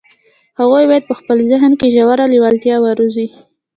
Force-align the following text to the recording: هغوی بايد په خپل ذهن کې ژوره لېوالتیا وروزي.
هغوی 0.59 0.85
بايد 0.89 1.03
په 1.09 1.13
خپل 1.19 1.37
ذهن 1.51 1.71
کې 1.79 1.93
ژوره 1.95 2.25
لېوالتیا 2.33 2.75
وروزي. 2.81 3.27